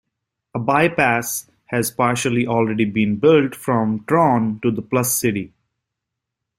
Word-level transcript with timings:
A 0.55 0.57
by-pass 0.59 1.45
has 1.65 1.91
partially 1.91 2.47
already 2.47 2.85
been 2.85 3.17
built 3.17 3.53
from 3.53 3.99
Traun 4.07 4.59
to 4.63 4.71
the 4.71 4.81
"Plus 4.81 5.15
City". 5.15 5.53